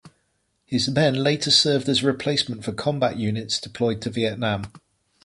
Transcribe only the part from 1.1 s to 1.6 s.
later